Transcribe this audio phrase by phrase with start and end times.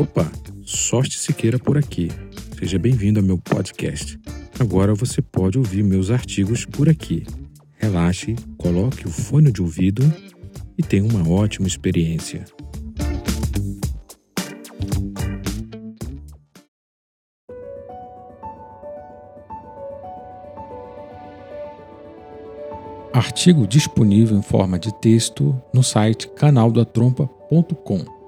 [0.00, 0.32] Opa,
[0.64, 2.08] Sorte Siqueira por aqui.
[2.58, 4.18] Seja bem-vindo ao meu podcast.
[4.58, 7.26] Agora você pode ouvir meus artigos por aqui.
[7.76, 10.02] Relaxe, coloque o fone de ouvido
[10.78, 12.46] e tenha uma ótima experiência.
[23.12, 28.19] Artigo disponível em forma de texto no site canaldatrompa.com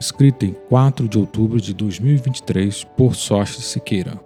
[0.00, 4.18] escrita em 4 de outubro de 2023 por Sócio Siqueira.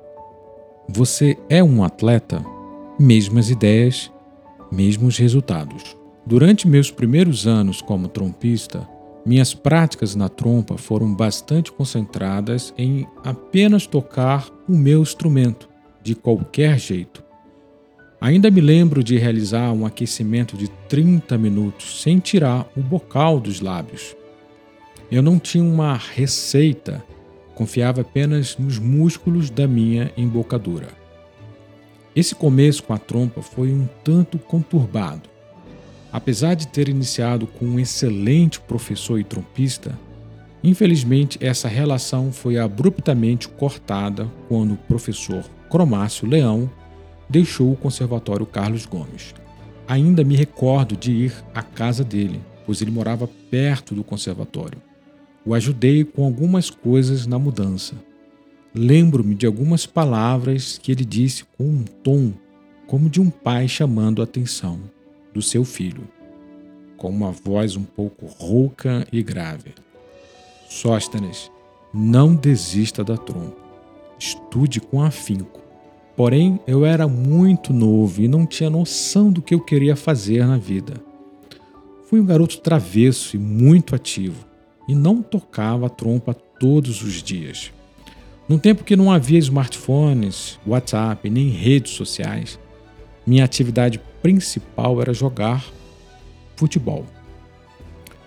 [0.89, 2.45] Você é um atleta?
[2.98, 4.12] Mesmas ideias,
[4.71, 5.97] mesmos resultados.
[6.25, 8.89] Durante meus primeiros anos como trompista,
[9.27, 15.69] minhas práticas na trompa foram bastante concentradas em apenas tocar o meu instrumento,
[16.03, 17.25] de qualquer jeito.
[18.20, 23.61] Ainda me lembro de realizar um aquecimento de 30 minutos sem tirar o bocal dos
[23.61, 24.15] lábios.
[25.15, 27.01] Eu não tinha uma receita,
[27.55, 30.89] confiava apenas nos músculos da minha embocadura.
[32.17, 35.31] Esse começo com a trompa foi um tanto conturbado.
[36.12, 39.97] Apesar de ter iniciado com um excelente professor e trompista,
[40.65, 46.69] infelizmente essa relação foi abruptamente cortada quando o professor Cromácio Leão
[47.31, 49.33] deixou o Conservatório Carlos Gomes.
[49.87, 54.83] Ainda me recordo de ir à casa dele, pois ele morava perto do conservatório.
[55.47, 57.95] O ajudei com algumas coisas na mudança.
[58.75, 62.33] Lembro-me de algumas palavras que ele disse com um tom
[62.87, 64.81] como de um pai chamando a atenção
[65.34, 66.09] do seu filho,
[66.97, 69.75] com uma voz um pouco rouca e grave.
[70.69, 71.50] Sóstenes,
[71.92, 73.62] não desista da trompa.
[74.19, 75.61] Estude com afinco.
[76.17, 80.56] Porém, eu era muito novo e não tinha noção do que eu queria fazer na
[80.56, 80.95] vida.
[82.05, 84.53] Fui um garoto travesso e muito ativo
[84.89, 87.73] e não tocava a trompa todos os dias.
[88.49, 92.59] Num tempo que não havia smartphones, WhatsApp nem redes sociais,
[93.27, 95.65] minha atividade principal era jogar
[96.56, 97.06] futebol.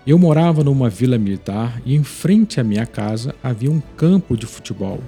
[0.06, 4.46] Eu morava numa vila militar e em frente à minha casa havia um campo de
[4.46, 5.00] futebol.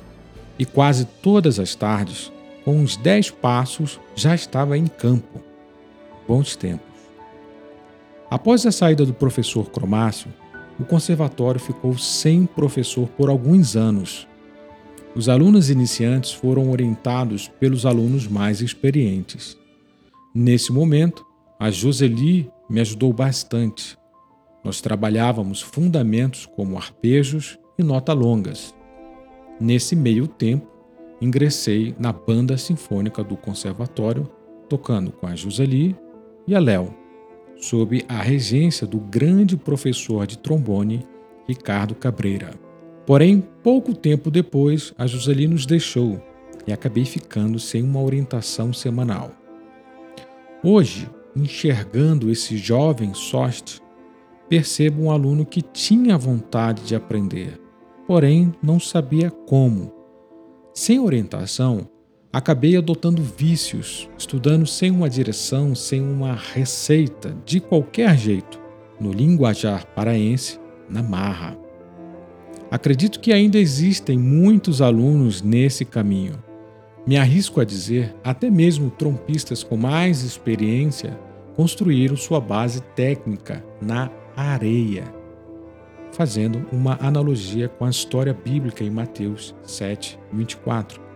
[0.59, 2.31] E quase todas as tardes,
[2.65, 5.41] com uns dez passos, já estava em campo.
[6.29, 6.87] Bons tempos.
[8.31, 10.31] Após a saída do professor Cromácio,
[10.81, 14.27] o conservatório ficou sem professor por alguns anos.
[15.15, 19.59] Os alunos iniciantes foram orientados pelos alunos mais experientes.
[20.35, 21.27] Nesse momento,
[21.59, 23.99] a Joseli me ajudou bastante.
[24.65, 28.75] Nós trabalhávamos fundamentos como arpejos e nota longas.
[29.61, 30.67] Nesse meio tempo,
[31.21, 34.31] ingressei na banda sinfônica do conservatório,
[34.69, 35.95] tocando com a Joseli
[36.47, 37.00] e a Léo
[37.61, 41.07] sob a regência do grande professor de trombone
[41.47, 42.51] Ricardo Cabreira.
[43.07, 46.23] Porém, pouco tempo depois, a Joseli nos deixou
[46.67, 49.33] e acabei ficando sem uma orientação semanal.
[50.63, 53.81] Hoje, enxergando esse jovem Sost,
[54.49, 57.61] percebo um aluno que tinha vontade de aprender,
[58.07, 59.93] porém não sabia como.
[60.75, 61.89] Sem orientação,
[62.33, 68.61] acabei adotando vícios, estudando sem uma direção, sem uma receita, de qualquer jeito,
[69.01, 71.57] no linguajar paraense, na marra.
[72.71, 76.43] Acredito que ainda existem muitos alunos nesse caminho.
[77.05, 81.19] Me arrisco a dizer, até mesmo trompistas com mais experiência
[81.57, 85.13] construíram sua base técnica na areia,
[86.13, 91.10] fazendo uma analogia com a história bíblica em Mateus 7, 24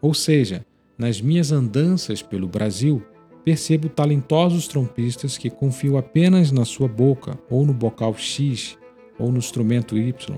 [0.00, 0.64] ou seja,
[0.96, 3.02] nas minhas andanças pelo Brasil,
[3.44, 8.76] percebo talentosos trompistas que confiam apenas na sua boca, ou no bocal X,
[9.18, 10.36] ou no instrumento Y,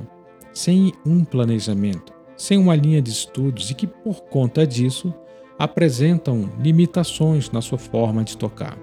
[0.52, 5.12] sem um planejamento, sem uma linha de estudos e que, por conta disso,
[5.58, 8.78] apresentam limitações na sua forma de tocar.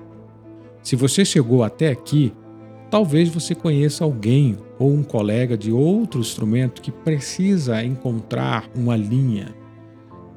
[0.83, 2.33] Se você chegou até aqui,
[2.89, 9.55] talvez você conheça alguém ou um colega de outro instrumento que precisa encontrar uma linha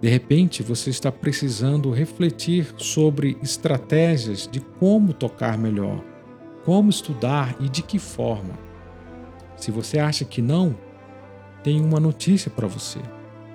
[0.00, 6.02] de repente, você está precisando refletir sobre estratégias de como tocar melhor,
[6.64, 8.58] como estudar e de que forma.
[9.56, 10.75] Se você acha que não,
[11.62, 12.99] tenho uma notícia para você.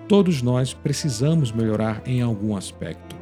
[0.08, 3.16] Todos nós precisamos melhorar em algum aspecto.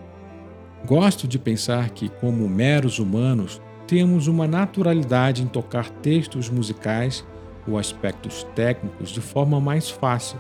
[0.86, 7.26] Gosto de pensar que, como meros humanos, temos uma naturalidade em tocar textos musicais
[7.66, 10.38] ou aspectos técnicos de forma mais fácil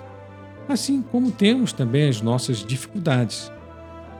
[0.68, 3.51] assim como temos também as nossas dificuldades.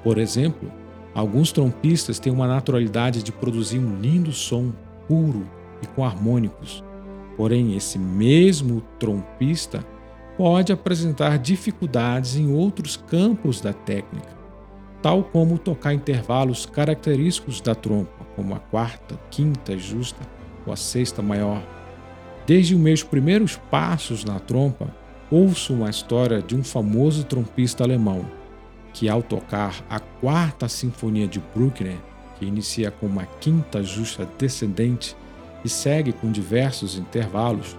[0.04, 0.72] Por exemplo,
[1.14, 4.74] alguns trompistas têm uma naturalidade de produzir um lindo som
[5.08, 5.48] puro
[5.82, 6.84] e com harmônicos.
[7.38, 9.86] Porém, esse mesmo trompista
[10.38, 14.36] pode apresentar dificuldades em outros campos da técnica,
[15.02, 20.22] tal como tocar intervalos característicos da trompa, como a quarta, quinta justa
[20.66, 21.62] ou a sexta maior.
[22.46, 25.03] Desde os meus primeiros passos na trompa,
[25.34, 28.24] ouço uma história de um famoso trompista alemão
[28.94, 31.98] que, ao tocar a quarta sinfonia de Bruckner,
[32.38, 35.16] que inicia com uma quinta justa descendente
[35.66, 37.76] e segue com diversos intervalos,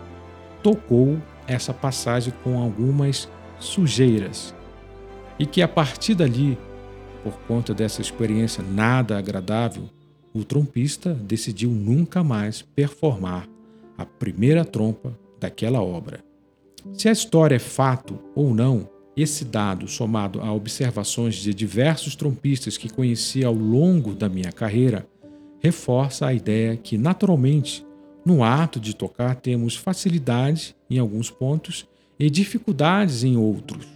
[0.64, 1.16] tocou
[1.46, 3.28] essa passagem com algumas
[3.60, 4.52] sujeiras
[5.38, 6.58] e que a partir dali,
[7.22, 9.88] por conta dessa experiência nada agradável,
[10.32, 13.48] o trompista decidiu nunca mais performar
[13.96, 16.33] a primeira trompa daquela obra.
[16.92, 22.76] Se a história é fato ou não, esse dado, somado a observações de diversos trompistas
[22.76, 25.06] que conheci ao longo da minha carreira,
[25.60, 27.86] reforça a ideia que, naturalmente,
[28.24, 31.86] no ato de tocar, temos facilidade em alguns pontos
[32.18, 33.86] e dificuldades em outros.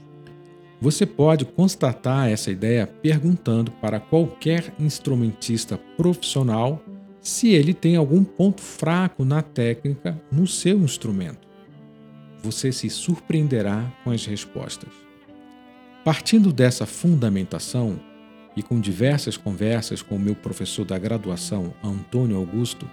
[0.81, 6.81] Você pode constatar essa ideia perguntando para qualquer instrumentista profissional
[7.21, 11.48] se ele tem algum ponto fraco na técnica no seu instrumento.
[12.43, 14.91] Você se surpreenderá com as respostas.
[16.05, 17.99] Partindo dessa fundamentação
[18.57, 22.89] e com diversas conversas com o meu professor da graduação, Antônio Augusto,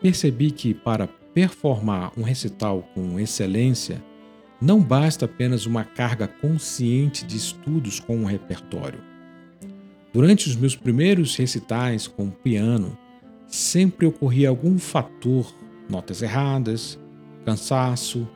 [0.00, 4.02] percebi que para performar um recital com excelência,
[4.60, 9.00] não basta apenas uma carga consciente de estudos com um repertório.
[10.12, 12.96] Durante os meus primeiros recitais com o piano,
[13.46, 15.52] sempre ocorria algum fator,
[15.88, 16.98] notas erradas,
[17.44, 18.28] cansaço,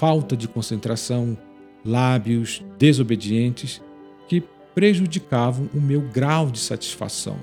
[0.00, 1.36] falta de concentração,
[1.84, 3.82] lábios desobedientes,
[4.26, 4.42] que
[4.74, 7.36] prejudicavam o meu grau de satisfação.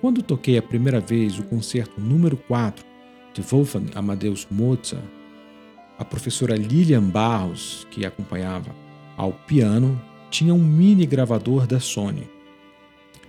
[0.00, 2.86] Quando toquei a primeira vez o concerto número 4
[3.34, 5.02] de Wolfgang Amadeus Mozart,
[5.98, 8.72] a professora Lilian Barros, que acompanhava
[9.16, 10.00] ao piano,
[10.30, 12.30] tinha um mini gravador da Sony.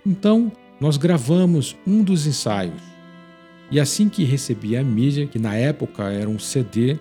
[0.06, 2.80] Então, nós gravamos um dos ensaios.
[3.72, 6.96] E assim que recebi a mídia, que na época era um CD,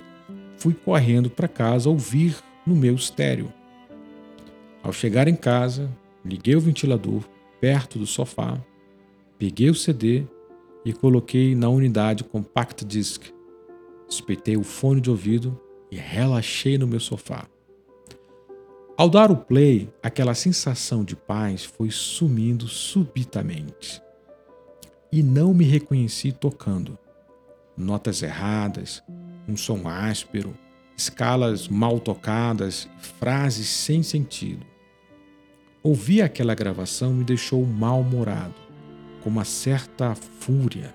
[0.60, 3.52] fui correndo para casa ouvir no meu estéreo.
[4.84, 5.90] Ao chegar em casa,
[6.24, 7.24] liguei o ventilador
[7.60, 8.60] perto do sofá
[9.40, 10.26] Peguei o CD
[10.84, 13.24] e coloquei na unidade compact disc.
[14.10, 15.58] Espetei o fone de ouvido
[15.90, 17.48] e relaxei no meu sofá.
[18.98, 24.02] Ao dar o play, aquela sensação de paz foi sumindo subitamente.
[25.10, 27.00] E não me reconheci tocando.
[27.78, 29.02] Notas erradas,
[29.50, 30.54] um som áspero,
[30.96, 32.88] escalas mal tocadas,
[33.20, 34.66] frases sem sentido.
[35.82, 38.56] Ouvir aquela gravação me deixou mal-humorado
[39.22, 40.94] com uma certa fúria.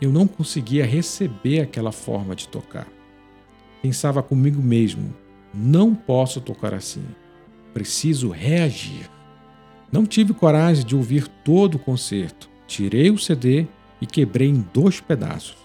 [0.00, 2.86] Eu não conseguia receber aquela forma de tocar.
[3.82, 5.14] Pensava comigo mesmo:
[5.54, 7.04] não posso tocar assim.
[7.72, 9.08] Preciso reagir.
[9.90, 12.48] Não tive coragem de ouvir todo o concerto.
[12.66, 13.66] Tirei o CD
[14.00, 15.56] e quebrei em dois pedaços,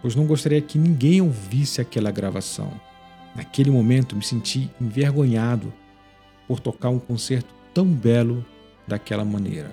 [0.00, 2.72] pois não gostaria que ninguém ouvisse aquela gravação.
[3.34, 5.72] Naquele momento me senti envergonhado
[6.48, 8.44] por tocar um concerto tão belo
[8.86, 9.72] daquela maneira.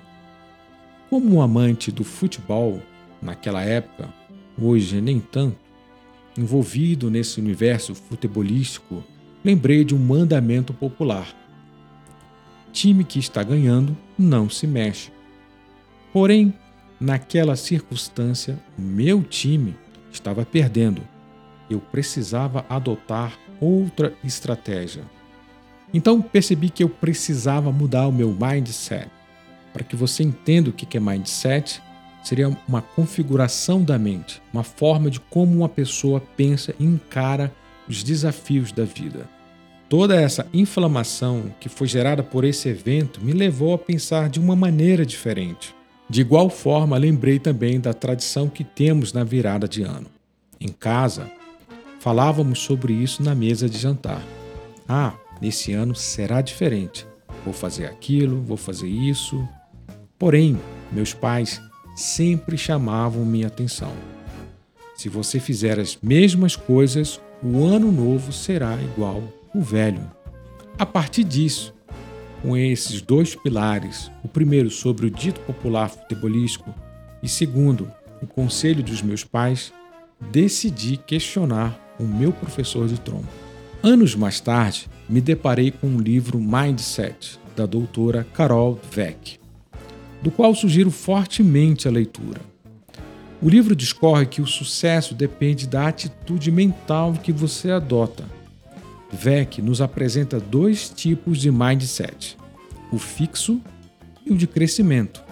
[1.10, 2.80] Como um amante do futebol,
[3.20, 4.12] naquela época,
[4.60, 5.58] hoje nem tanto,
[6.36, 9.02] envolvido nesse universo futebolístico,
[9.44, 11.34] lembrei de um mandamento popular:
[12.72, 15.10] time que está ganhando não se mexe.
[16.12, 16.54] Porém,
[17.00, 19.74] naquela circunstância, meu time
[20.10, 21.02] estava perdendo.
[21.68, 25.02] Eu precisava adotar outra estratégia.
[25.92, 29.08] Então percebi que eu precisava mudar o meu mindset
[29.72, 31.80] para que você entenda o que é mindset,
[32.24, 37.52] seria uma configuração da mente, uma forma de como uma pessoa pensa e encara
[37.88, 39.28] os desafios da vida.
[39.88, 44.56] Toda essa inflamação que foi gerada por esse evento me levou a pensar de uma
[44.56, 45.74] maneira diferente.
[46.08, 50.06] De igual forma, lembrei também da tradição que temos na virada de ano.
[50.60, 51.30] Em casa,
[52.00, 54.22] falávamos sobre isso na mesa de jantar.
[54.88, 57.06] Ah, nesse ano será diferente.
[57.44, 59.46] Vou fazer aquilo, vou fazer isso,
[60.18, 60.58] Porém,
[60.90, 61.62] meus pais
[61.94, 63.92] sempre chamavam minha atenção.
[64.96, 69.22] Se você fizer as mesmas coisas, o ano novo será igual
[69.54, 70.10] o velho.
[70.76, 71.72] A partir disso,
[72.42, 76.74] com esses dois pilares, o primeiro sobre o dito popular futebolístico
[77.22, 77.90] e segundo,
[78.22, 79.72] o conselho dos meus pais,
[80.30, 83.28] decidi questionar o meu professor de trompa.
[83.82, 89.38] Anos mais tarde, me deparei com o livro Mindset, da doutora Carol Dweck
[90.22, 92.40] do qual sugiro fortemente a leitura.
[93.40, 98.24] O livro discorre que o sucesso depende da atitude mental que você adota.
[99.10, 102.36] Vec nos apresenta dois tipos de mindset:
[102.92, 103.60] o fixo
[104.24, 105.22] e o de crescimento.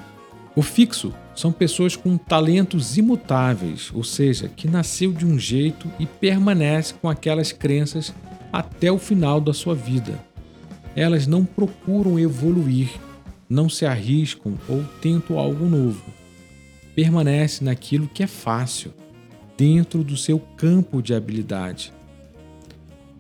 [0.54, 6.06] O fixo são pessoas com talentos imutáveis, ou seja, que nasceu de um jeito e
[6.06, 8.14] permanece com aquelas crenças
[8.50, 10.18] até o final da sua vida.
[10.94, 12.88] Elas não procuram evoluir,
[13.50, 16.02] não se arriscam ou tentam algo novo.
[16.94, 18.94] Permanece naquilo que é fácil,
[19.58, 21.92] dentro do seu campo de habilidade.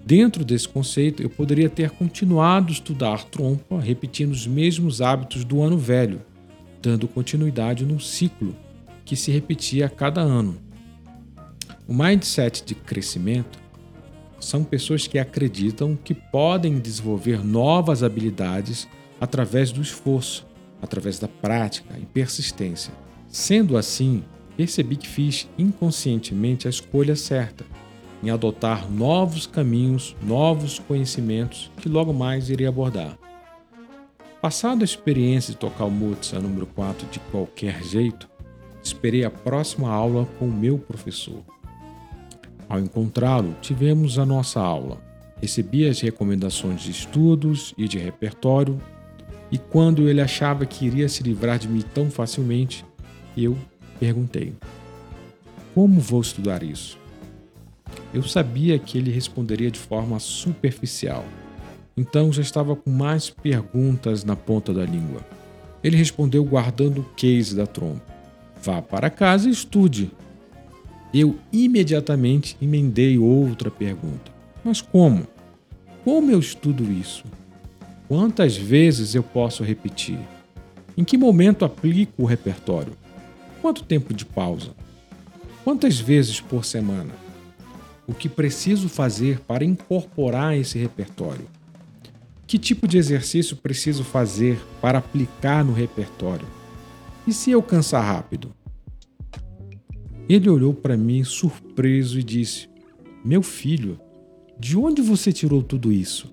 [0.06, 5.60] Dentro desse conceito, eu poderia ter continuado a estudar trompa, repetindo os mesmos hábitos do
[5.60, 6.22] ano velho,
[6.80, 8.54] dando continuidade num ciclo
[9.04, 10.58] que se repetia a cada ano.
[11.88, 13.58] O mindset de crescimento
[14.38, 18.86] são pessoas que acreditam que podem desenvolver novas habilidades
[19.20, 20.46] através do esforço,
[20.80, 22.94] através da prática e persistência.
[23.26, 24.22] Sendo assim,
[24.56, 27.66] percebi que fiz inconscientemente a escolha certa
[28.22, 33.18] em adotar novos caminhos, novos conhecimentos que logo mais irei abordar.
[34.40, 38.28] Passada a experiência de tocar o Mozart número 4 de qualquer jeito,
[38.82, 41.42] esperei a próxima aula com o meu professor.
[42.68, 45.00] Ao encontrá-lo, tivemos a nossa aula.
[45.40, 48.80] Recebi as recomendações de estudos e de repertório,
[49.50, 52.84] e quando ele achava que iria se livrar de mim tão facilmente,
[53.36, 53.56] eu
[54.00, 54.54] perguntei:
[55.74, 56.98] Como vou estudar isso?
[58.16, 61.22] Eu sabia que ele responderia de forma superficial,
[61.94, 65.20] então já estava com mais perguntas na ponta da língua.
[65.84, 68.06] Ele respondeu guardando o case da trompa.
[68.62, 70.10] Vá para casa e estude.
[71.12, 74.32] Eu imediatamente emendei outra pergunta.
[74.64, 75.26] Mas como?
[76.02, 77.22] Como eu estudo isso?
[78.08, 80.18] Quantas vezes eu posso repetir?
[80.96, 82.94] Em que momento aplico o repertório?
[83.60, 84.70] Quanto tempo de pausa?
[85.62, 87.25] Quantas vezes por semana?
[88.06, 91.46] O que preciso fazer para incorporar esse repertório?
[92.46, 96.46] Que tipo de exercício preciso fazer para aplicar no repertório?
[97.26, 98.54] E se eu cansar rápido?
[100.28, 102.68] Ele olhou para mim surpreso e disse:
[103.24, 103.98] Meu filho,
[104.58, 106.32] de onde você tirou tudo isso?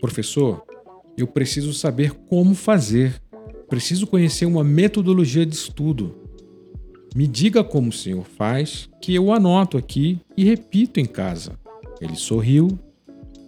[0.00, 0.62] Professor,
[1.16, 3.20] eu preciso saber como fazer.
[3.68, 6.25] Preciso conhecer uma metodologia de estudo.
[7.16, 11.58] Me diga como o senhor faz, que eu anoto aqui e repito em casa.
[11.98, 12.78] Ele sorriu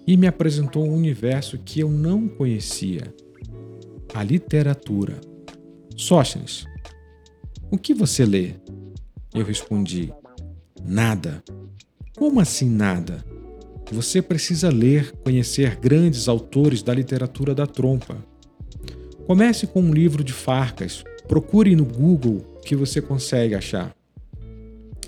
[0.06, 3.14] e me apresentou um universo que eu não conhecia:
[4.14, 5.20] a literatura.
[5.94, 6.64] Sóstenes,
[7.70, 8.54] o que você lê?
[9.34, 10.14] Eu respondi:
[10.82, 11.44] Nada.
[12.16, 13.22] Como assim nada?
[13.92, 18.16] Você precisa ler, conhecer grandes autores da literatura da trompa.
[19.26, 23.96] Comece com um livro de Farcas, procure no Google que você consegue achar?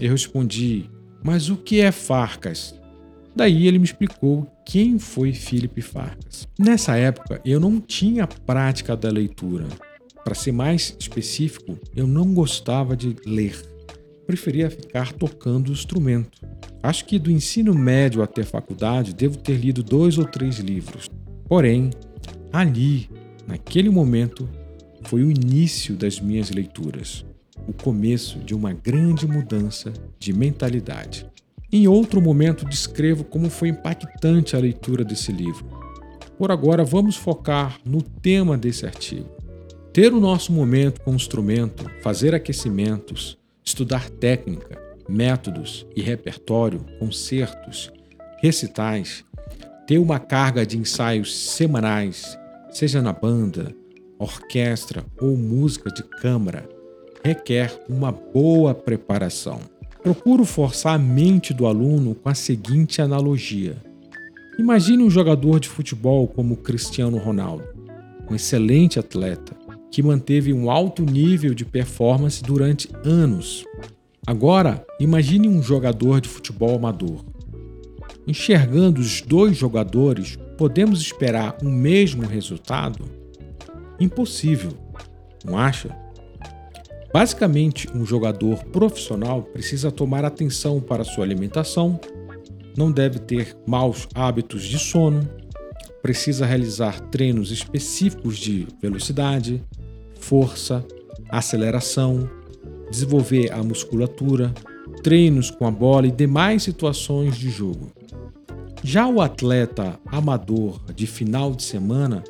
[0.01, 0.89] Eu respondi:
[1.23, 2.75] Mas o que é Farcas?
[3.37, 6.49] Daí ele me explicou quem foi Philip Farcas.
[6.59, 9.67] Nessa época eu não tinha prática da leitura.
[10.25, 13.61] Para ser mais específico, eu não gostava de ler.
[14.27, 16.41] Preferia ficar tocando o instrumento.
[16.83, 21.11] Acho que do ensino médio até faculdade devo ter lido dois ou três livros.
[21.47, 21.91] Porém,
[22.51, 23.11] ali,
[23.47, 24.49] naquele momento,
[25.03, 27.25] foi o início das minhas leituras
[27.67, 31.27] o começo de uma grande mudança de mentalidade.
[31.73, 35.65] Em outro momento, descrevo como foi impactante a leitura desse livro.
[36.37, 39.29] Por agora, vamos focar no tema desse artigo.
[39.93, 47.93] Ter o nosso momento com o instrumento, fazer aquecimentos, estudar técnica, métodos e repertório, concertos,
[48.41, 49.25] recitais,
[49.87, 52.39] ter uma carga de ensaios semanais,
[52.71, 53.75] seja na banda,
[54.19, 56.69] orquestra ou música de câmara,
[57.25, 59.61] requer uma boa preparação.
[60.03, 63.77] Procuro forçar a mente do aluno com a seguinte analogia.
[64.59, 67.65] Imagine um jogador de futebol como Cristiano Ronaldo,
[68.31, 69.55] um excelente atleta
[69.91, 73.65] que manteve um alto nível de performance durante anos.
[74.27, 77.25] Agora, imagine um jogador de futebol amador.
[78.27, 83.05] Enxergando os dois jogadores, podemos esperar o mesmo resultado?
[83.99, 84.73] Impossível,
[85.45, 85.95] não acha?
[87.13, 91.99] Basicamente, um jogador profissional precisa tomar atenção para sua alimentação,
[92.77, 95.29] não deve ter maus hábitos de sono,
[96.01, 99.63] precisa realizar treinos específicos de velocidade,
[100.21, 100.85] força,
[101.29, 102.31] aceleração,
[102.91, 104.55] desenvolver a musculatura,
[105.03, 107.91] treinos com a bola e demais situações de jogo.
[108.83, 112.23] Já o atleta amador de final de semana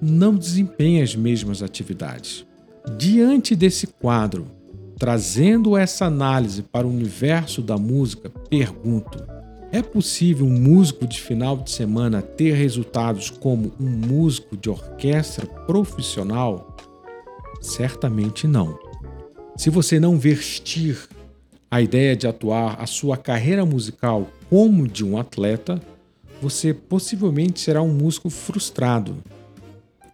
[0.00, 2.44] não desempenha as mesmas atividades.
[2.92, 4.46] Diante desse quadro,
[4.98, 9.24] trazendo essa análise para o universo da música, pergunto:
[9.72, 15.46] É possível um músico de final de semana ter resultados como um músico de orquestra
[15.46, 16.76] profissional?
[17.58, 18.78] Certamente não.
[19.56, 21.08] Se você não vestir
[21.70, 25.80] a ideia de atuar a sua carreira musical como de um atleta,
[26.40, 29.16] você possivelmente será um músico frustrado.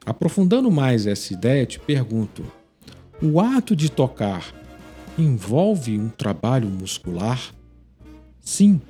[0.07, 2.45] Aprofundando mais essa ideia, te pergunto:
[3.23, 4.55] o ato de tocar
[5.19, 7.55] envolve um trabalho muscular?
[8.41, 8.81] Sim.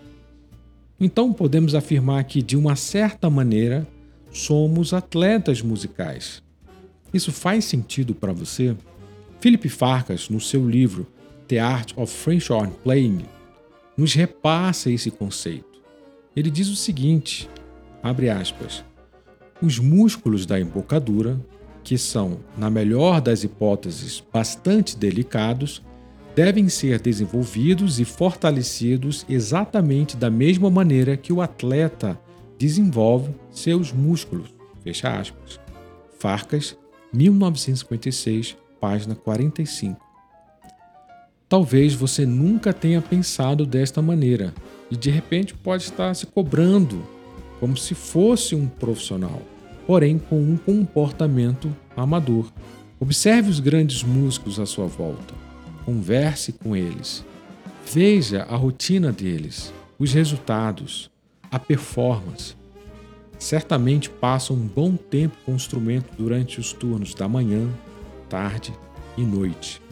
[0.98, 3.86] Então podemos afirmar que, de uma certa maneira,
[4.32, 6.42] somos atletas musicais.
[7.12, 8.76] Isso faz sentido para você?
[9.40, 11.06] Philip Farkas, no seu livro
[11.48, 13.24] The Art of French Horn Playing,
[13.96, 15.80] nos repassa esse conceito.
[16.36, 17.48] Ele diz o seguinte:
[18.02, 18.84] abre aspas,
[19.60, 21.40] os músculos da embocadura,
[21.82, 25.82] que são, na melhor das hipóteses, bastante delicados,
[26.34, 32.18] devem ser desenvolvidos e fortalecidos exatamente da mesma maneira que o atleta
[32.58, 34.54] desenvolve seus músculos.
[34.82, 35.58] Fecha aspas.
[36.18, 36.76] Farcas,
[37.12, 40.00] 1956, página 45.
[41.48, 44.54] Talvez você nunca tenha pensado desta maneira
[44.90, 47.04] e de repente pode estar se cobrando
[47.58, 49.42] como se fosse um profissional,
[49.90, 52.48] porém com um comportamento amador.
[53.00, 55.34] Observe os grandes músicos à sua volta,
[55.84, 57.24] converse com eles,
[57.92, 61.10] veja a rotina deles, os resultados,
[61.50, 62.54] a performance.
[63.36, 67.68] Certamente passam um bom tempo com o instrumento durante os turnos da manhã,
[68.28, 68.72] tarde
[69.18, 69.82] e noite.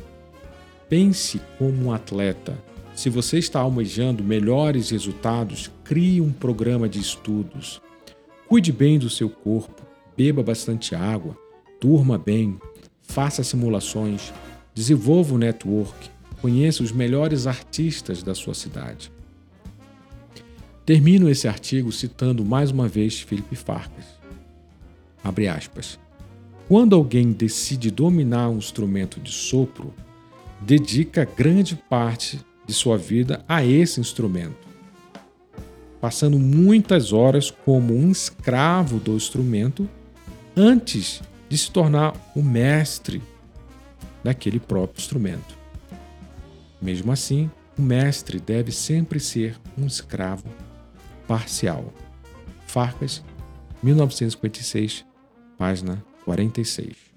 [0.88, 2.57] Pense como um atleta.
[2.95, 7.83] Se você está almejando melhores resultados, crie um programa de estudos.
[8.47, 9.88] Cuide bem do seu corpo,
[10.18, 11.38] beba bastante água,
[11.80, 12.58] durma bem,
[13.02, 14.32] faça simulações,
[14.75, 16.10] desenvolva o network,
[16.42, 19.12] conheça os melhores artistas da sua cidade.
[20.84, 24.06] Termino esse artigo citando mais uma vez Felipe Farkas.
[25.22, 26.00] Abre aspas.
[26.66, 29.94] Quando alguém decide dominar um instrumento de sopro,
[30.61, 34.66] dedica grande parte de sua vida a esse instrumento,
[36.00, 39.88] passando muitas horas como um escravo do instrumento
[40.59, 43.23] antes de se tornar o mestre
[44.25, 45.57] daquele próprio instrumento.
[46.83, 50.44] Mesmo assim, o mestre deve sempre ser um escravo
[51.29, 51.92] parcial.
[52.66, 53.23] Farcas,
[53.83, 55.07] 1956,
[55.57, 57.08] página 46.